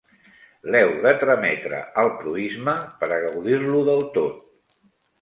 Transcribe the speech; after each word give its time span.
L'heu 0.75 0.93
de 1.03 1.11
trametre 1.25 1.83
al 2.05 2.11
proïsme 2.23 2.77
per 3.05 3.13
a 3.13 3.23
gaudir-lo 3.29 3.87
del 3.93 4.07
tot. 4.21 4.47